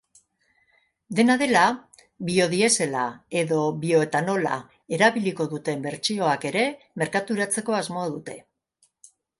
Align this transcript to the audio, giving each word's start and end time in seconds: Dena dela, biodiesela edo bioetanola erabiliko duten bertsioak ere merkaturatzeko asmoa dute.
Dena 1.19 1.35
dela, 1.41 1.65
biodiesela 2.29 3.05
edo 3.43 3.61
bioetanola 3.85 4.57
erabiliko 4.99 5.49
duten 5.55 5.87
bertsioak 5.89 6.51
ere 6.53 6.69
merkaturatzeko 7.05 7.83
asmoa 7.85 8.11
dute. 8.19 8.43